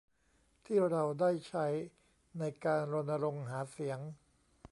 [0.65, 1.65] ที่เราได้ใช้
[2.39, 3.99] ในการรณรงค์หาเสียง